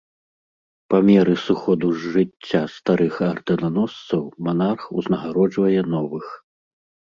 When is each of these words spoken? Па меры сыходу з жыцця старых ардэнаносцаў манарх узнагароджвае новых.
Па 0.93 0.97
меры 1.09 1.35
сыходу 1.47 1.91
з 2.05 2.13
жыцця 2.13 2.61
старых 2.79 3.21
ардэнаносцаў 3.31 4.23
манарх 4.49 4.81
узнагароджвае 5.03 5.81
новых. 5.95 6.25